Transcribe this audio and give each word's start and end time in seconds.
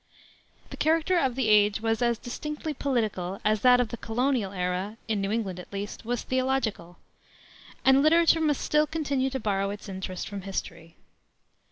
The 0.71 0.77
character 0.77 1.19
of 1.19 1.35
the 1.35 1.47
age 1.47 1.79
was 1.79 2.01
as 2.01 2.17
distinctly 2.17 2.73
political 2.73 3.39
as 3.45 3.61
that 3.61 3.79
of 3.79 3.89
the 3.89 3.97
colonial 3.97 4.51
era 4.51 4.97
in 5.07 5.21
New 5.21 5.31
England 5.31 5.59
at 5.59 5.71
least 5.71 6.05
was 6.05 6.23
theological; 6.23 6.97
and 7.85 8.01
literature 8.01 8.41
must 8.41 8.61
still 8.61 8.87
continue 8.87 9.29
to 9.29 9.39
borrow 9.39 9.69
its 9.69 9.87
interest 9.87 10.27
from 10.27 10.41
history. 10.41 10.95